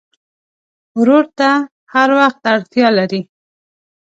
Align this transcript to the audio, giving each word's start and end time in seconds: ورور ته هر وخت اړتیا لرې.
ورور 0.99 1.25
ته 1.37 1.49
هر 1.93 2.09
وخت 2.19 2.41
اړتیا 2.53 2.87
لرې. 2.97 3.21